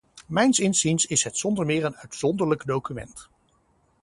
Mijns 0.27 0.59
inziens 0.59 1.05
is 1.05 1.23
het 1.23 1.37
zonder 1.37 1.65
meer 1.65 1.85
een 1.85 1.95
uitzonderlijk 1.95 2.65
document. 2.65 3.29